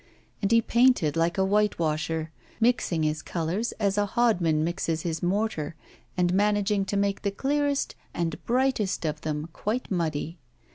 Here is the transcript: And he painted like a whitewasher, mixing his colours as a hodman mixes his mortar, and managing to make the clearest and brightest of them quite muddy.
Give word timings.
And 0.41 0.51
he 0.51 0.63
painted 0.63 1.15
like 1.15 1.37
a 1.37 1.45
whitewasher, 1.45 2.31
mixing 2.59 3.03
his 3.03 3.21
colours 3.21 3.71
as 3.73 3.99
a 3.99 4.07
hodman 4.07 4.63
mixes 4.63 5.03
his 5.03 5.21
mortar, 5.21 5.75
and 6.17 6.33
managing 6.33 6.85
to 6.85 6.97
make 6.97 7.21
the 7.21 7.29
clearest 7.29 7.93
and 8.11 8.43
brightest 8.45 9.05
of 9.05 9.21
them 9.21 9.47
quite 9.53 9.91
muddy. 9.91 10.39